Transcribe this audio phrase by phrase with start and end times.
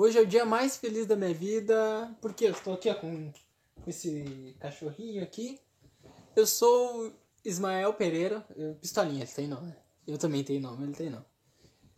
[0.00, 3.32] Hoje é o dia mais feliz da minha vida, porque eu estou aqui com,
[3.84, 5.60] esse cachorrinho aqui.
[6.36, 7.12] Eu sou
[7.44, 9.74] Ismael Pereira, eu, Pistolinha, ele tem nome.
[10.06, 11.24] Eu também tenho nome, ele tem nome.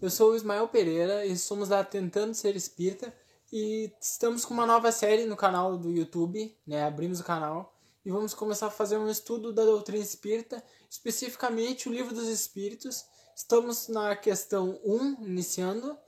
[0.00, 3.12] Eu sou o Ismael Pereira e somos da Tentando Ser Espírita
[3.52, 6.84] e estamos com uma nova série no canal do YouTube, né?
[6.84, 11.92] Abrimos o canal e vamos começar a fazer um estudo da doutrina espírita, especificamente o
[11.92, 13.04] Livro dos Espíritos.
[13.34, 15.98] Estamos na questão 1, iniciando,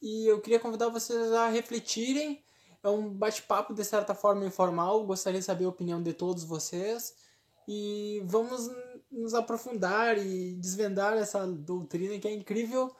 [0.00, 2.42] e eu queria convidar vocês a refletirem.
[2.82, 7.14] É um bate-papo de certa forma informal, gostaria de saber a opinião de todos vocês
[7.66, 8.70] e vamos
[9.10, 12.94] nos aprofundar e desvendar essa doutrina que é incrível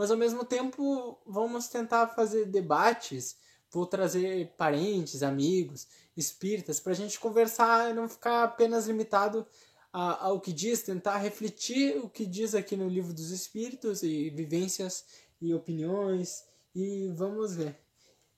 [0.00, 3.36] mas ao mesmo tempo vamos tentar fazer debates.
[3.70, 9.46] Vou trazer parentes, amigos, espíritas, para a gente conversar e não ficar apenas limitado
[9.92, 15.04] ao que diz, tentar refletir o que diz aqui no livro dos espíritos e vivências
[15.40, 16.44] e opiniões.
[16.74, 17.76] E vamos ver.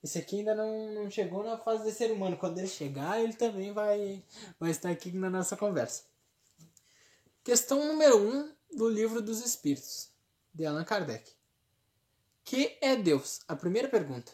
[0.02, 2.36] Esse aqui ainda não, não chegou na fase de ser humano.
[2.36, 4.22] Quando ele chegar, ele também vai,
[4.58, 6.04] vai estar aqui na nossa conversa.
[7.44, 10.10] Questão número 1 um do livro dos Espíritos,
[10.52, 11.30] de Allan Kardec.
[12.44, 13.40] Que é Deus?
[13.46, 14.32] A primeira pergunta.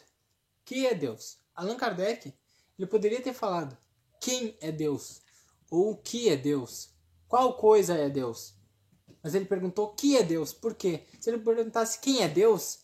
[0.64, 1.38] Que é Deus?
[1.54, 2.34] Allan Kardec,
[2.78, 3.76] ele poderia ter falado
[4.20, 5.22] quem é Deus
[5.70, 6.90] ou o que é Deus?
[7.26, 8.54] Qual coisa é Deus?
[9.22, 10.52] Mas ele perguntou que é Deus.
[10.52, 11.04] Por quê?
[11.20, 12.80] Se ele perguntasse quem é Deus,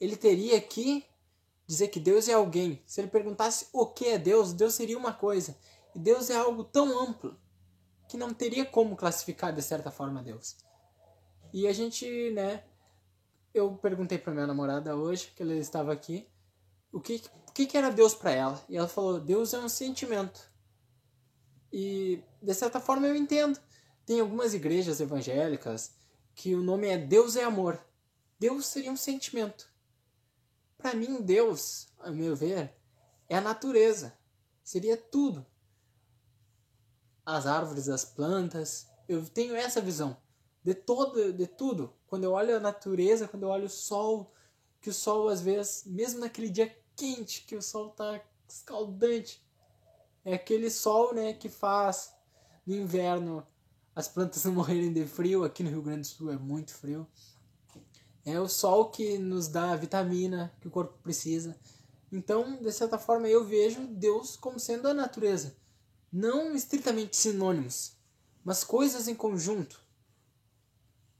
[0.00, 1.04] ele teria que
[1.66, 2.82] dizer que Deus é alguém.
[2.86, 5.56] Se ele perguntasse o que é Deus, Deus seria uma coisa.
[5.94, 7.36] E Deus é algo tão amplo
[8.08, 10.56] que não teria como classificar de certa forma Deus.
[11.52, 12.64] E a gente, né,
[13.52, 16.28] eu perguntei para minha namorada hoje, que ela estava aqui,
[16.92, 18.64] o que, o que era Deus para ela.
[18.68, 20.50] E ela falou: Deus é um sentimento.
[21.72, 23.58] E de certa forma eu entendo.
[24.06, 25.90] Tem algumas igrejas evangélicas
[26.32, 27.84] que o nome é Deus é amor.
[28.38, 29.68] Deus seria um sentimento.
[30.78, 32.72] Para mim, Deus, a meu ver,
[33.28, 34.16] é a natureza.
[34.62, 35.44] Seria tudo.
[37.24, 38.86] As árvores, as plantas.
[39.08, 40.16] Eu tenho essa visão
[40.62, 41.92] de todo, de tudo.
[42.06, 44.32] Quando eu olho a natureza, quando eu olho o sol,
[44.80, 49.44] que o sol às vezes, mesmo naquele dia quente, que o sol tá escaldante,
[50.24, 52.14] é aquele sol, né, que faz
[52.64, 53.46] no inverno
[53.96, 55.42] as plantas não morrerem de frio.
[55.42, 57.06] Aqui no Rio Grande do Sul é muito frio.
[58.26, 61.56] É o sol que nos dá a vitamina que o corpo precisa.
[62.12, 65.56] Então, de certa forma, eu vejo Deus como sendo a natureza.
[66.12, 67.96] Não estritamente sinônimos,
[68.44, 69.80] mas coisas em conjunto.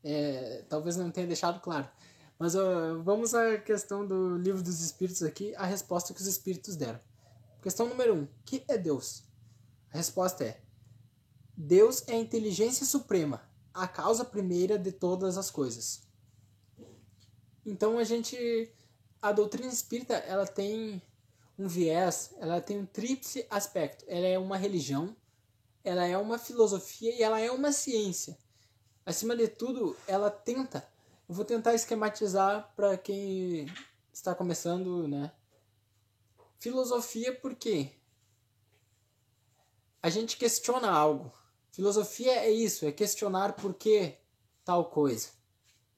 [0.05, 1.89] É, talvez não tenha deixado claro.
[2.39, 2.53] Mas
[3.03, 7.01] vamos à questão do livro dos espíritos aqui, a resposta que os espíritos deram.
[7.63, 8.19] Questão número 1.
[8.19, 9.25] Um, que é Deus?
[9.91, 10.61] A resposta é:
[11.57, 16.03] Deus é a inteligência suprema, a causa primeira de todas as coisas.
[17.65, 18.73] Então a gente
[19.23, 21.03] a doutrina espírita, ela tem
[21.59, 24.05] um viés, ela tem um tríplice aspecto.
[24.07, 25.17] Ela é uma religião,
[25.83, 28.39] ela é uma filosofia e ela é uma ciência
[29.07, 30.87] acima de tudo, ela tenta.
[31.29, 33.67] Eu vou tentar esquematizar para quem
[34.13, 35.33] está começando, né?
[36.59, 37.93] Filosofia porque
[40.03, 41.33] a gente questiona algo.
[41.77, 44.15] Filosofia é isso, é questionar por que
[44.65, 45.29] tal coisa.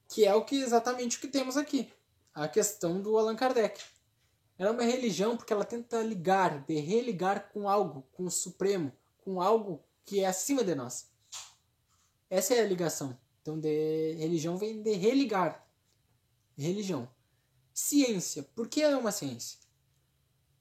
[0.09, 1.89] Que é o que exatamente o que temos aqui.
[2.33, 3.81] A questão do Allan Kardec.
[4.57, 8.91] Ela é uma religião porque ela tenta ligar, de religar com algo, com o Supremo,
[9.23, 11.09] com algo que é acima de nós.
[12.29, 13.17] Essa é a ligação.
[13.41, 15.65] Então, de religião vem de religar.
[16.57, 17.09] Religião.
[17.73, 18.43] Ciência.
[18.53, 19.57] Por que é uma ciência?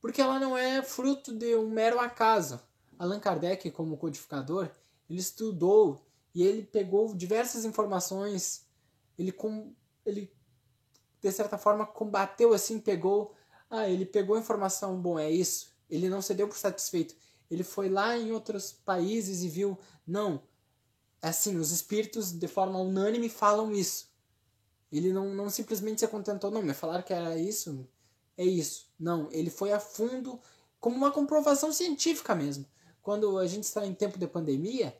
[0.00, 2.60] Porque ela não é fruto de um mero acaso.
[2.96, 4.70] Allan Kardec, como codificador,
[5.08, 8.66] ele estudou e ele pegou diversas informações.
[9.18, 9.72] Ele, com,
[10.04, 10.32] ele
[11.20, 13.34] de certa forma, combateu assim, pegou.
[13.70, 15.72] Ah, ele pegou a informação, bom, é isso.
[15.90, 17.14] Ele não se deu por satisfeito.
[17.50, 20.42] Ele foi lá em outros países e viu, não,
[21.20, 24.08] assim, os espíritos de forma unânime falam isso.
[24.92, 27.88] Ele não, não simplesmente se contentou, não, me falaram que era isso,
[28.36, 28.90] é isso.
[28.98, 30.40] Não, ele foi a fundo,
[30.80, 32.66] como uma comprovação científica mesmo.
[33.08, 34.94] Quando a gente está em tempo de pandemia,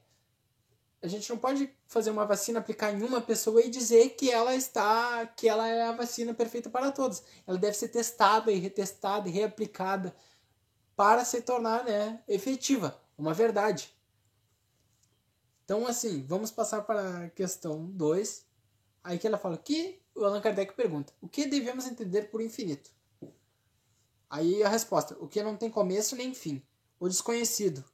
[1.03, 4.55] a gente não pode fazer uma vacina, aplicar em uma pessoa e dizer que ela
[4.55, 7.23] está, que ela é a vacina perfeita para todos.
[7.47, 10.17] Ela deve ser testada e retestada e reaplicada
[10.97, 13.95] para se tornar né, efetiva, uma verdade.
[15.67, 18.47] Então, assim, vamos passar para a questão 2.
[19.05, 22.91] Aí que ela fala que o Allan Kardec pergunta: o que devemos entender por infinito?
[24.31, 26.63] Aí a resposta: o que não tem começo nem fim.
[26.99, 27.85] O desconhecido.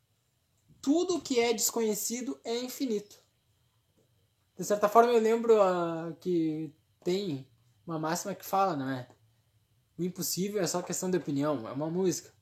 [0.84, 3.18] Tudo que é desconhecido é infinito.
[4.54, 6.70] De certa forma, eu lembro uh, que
[7.02, 7.48] tem
[7.86, 9.08] uma máxima que fala, não é?
[9.96, 12.34] O impossível é só questão de opinião, é uma música.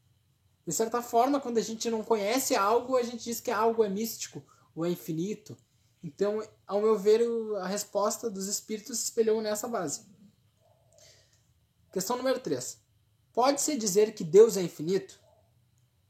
[0.66, 3.88] De certa forma, quando a gente não conhece algo, a gente diz que algo é
[3.88, 4.44] místico
[4.74, 5.56] ou é infinito.
[6.02, 7.20] Então, ao meu ver,
[7.60, 10.04] a resposta dos espíritos se espelhou nessa base.
[11.92, 12.82] Questão número 3.
[13.32, 15.20] Pode-se dizer que Deus é infinito?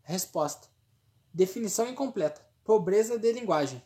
[0.03, 0.72] Resposta.
[1.35, 2.41] Definição incompleta.
[2.65, 3.83] Pobreza de linguagem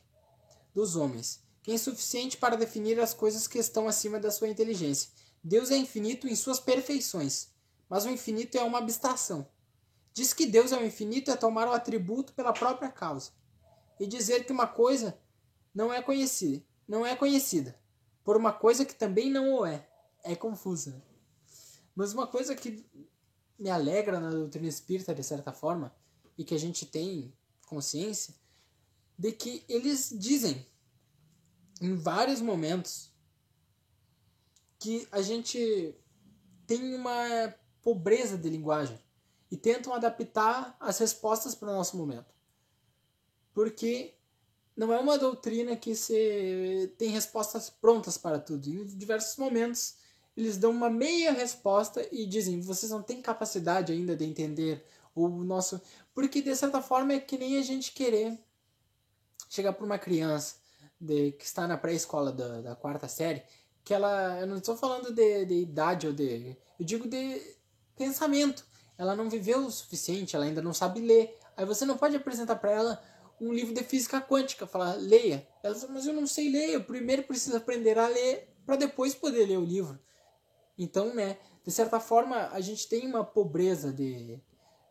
[0.74, 5.10] dos homens, que é insuficiente para definir as coisas que estão acima da sua inteligência.
[5.42, 7.48] Deus é infinito em suas perfeições,
[7.88, 9.48] mas o infinito é uma abstração.
[10.12, 13.30] Diz que Deus é o infinito é tomar o atributo pela própria causa
[14.00, 15.18] e dizer que uma coisa
[15.74, 17.78] não é conhecida, não é conhecida
[18.24, 19.86] por uma coisa que também não o é.
[20.24, 21.00] É confusa.
[21.94, 22.84] Mas uma coisa que
[23.56, 25.94] me alegra na doutrina espírita de certa forma
[26.36, 27.32] e que a gente tem
[27.66, 28.34] consciência
[29.18, 30.66] de que eles dizem
[31.80, 33.10] em vários momentos
[34.78, 35.94] que a gente
[36.66, 38.98] tem uma pobreza de linguagem
[39.50, 42.34] e tentam adaptar as respostas para o nosso momento.
[43.54, 44.14] Porque
[44.76, 48.68] não é uma doutrina que se tem respostas prontas para tudo.
[48.68, 49.96] Em diversos momentos
[50.36, 54.84] eles dão uma meia resposta e dizem: vocês não têm capacidade ainda de entender
[55.14, 55.80] o nosso.
[56.16, 58.38] Porque de certa forma é que nem a gente querer
[59.50, 60.54] chegar para uma criança
[60.98, 63.42] de, que está na pré-escola da, da quarta série,
[63.84, 64.40] que ela.
[64.40, 66.56] Eu não estou falando de, de idade ou de.
[66.80, 67.38] Eu digo de
[67.98, 68.64] pensamento.
[68.96, 71.38] Ela não viveu o suficiente, ela ainda não sabe ler.
[71.54, 73.04] Aí você não pode apresentar para ela
[73.38, 75.46] um livro de física quântica, falar, leia.
[75.62, 79.14] Ela diz, mas eu não sei ler, eu primeiro preciso aprender a ler para depois
[79.14, 79.98] poder ler o livro.
[80.78, 84.40] Então, né, de certa forma, a gente tem uma pobreza de,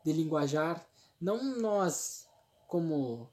[0.04, 0.86] de linguajar,
[1.19, 2.27] não nós
[2.67, 3.29] como